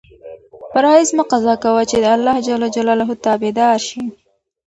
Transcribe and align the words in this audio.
فرایض 0.71 1.09
مه 1.17 1.23
قضا 1.31 1.55
کوه 1.63 1.83
چې 1.89 1.97
د 2.03 2.05
اللهﷻ 2.15 3.09
تابع 3.25 3.51
دار 3.59 3.79
شې. 3.87 4.01